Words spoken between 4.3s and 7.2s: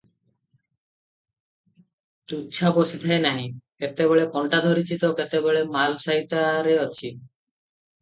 କଣ୍ଟା ଧରିଛି ତ, କେତେବେଳେ ମାଲ ସାଇତାରେ ଅଛି।